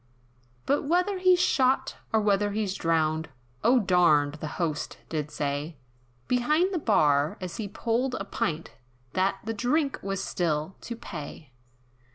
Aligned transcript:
But 0.65 0.81
whether 0.81 1.19
he's 1.19 1.37
shot, 1.39 1.97
or 2.11 2.19
whether 2.21 2.53
he's 2.53 2.73
drowned, 2.73 3.29
Or 3.63 3.79
darned, 3.79 4.33
the 4.41 4.47
Host 4.57 4.97
did 5.09 5.29
say, 5.29 5.77
Behind 6.27 6.73
the 6.73 6.79
bar, 6.79 7.37
as 7.39 7.57
he 7.57 7.67
pulled 7.67 8.15
a 8.15 8.25
pint, 8.25 8.71
That 9.13 9.37
"the 9.43 9.53
drink 9.53 9.99
was 10.01 10.23
still 10.23 10.75
to 10.89 10.95
pay!" 10.95 11.51